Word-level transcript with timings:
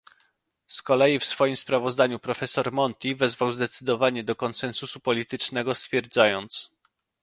Z 0.67 0.81
kolei 0.81 1.19
w 1.19 1.25
swoim 1.25 1.55
sprawozdaniu 1.55 2.19
profesor 2.19 2.71
Monti 2.71 3.15
wezwał 3.15 3.51
zdecydowanie 3.51 4.23
do 4.23 4.35
konsensusu 4.35 4.99
politycznego, 4.99 5.75
stwierdzając 5.75 6.71